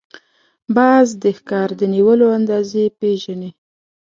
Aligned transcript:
باز 0.75 1.07
د 1.23 1.23
ښکار 1.37 1.69
د 1.79 1.81
نیولو 1.93 2.27
اندازې 2.37 2.83
پېژني 2.99 3.51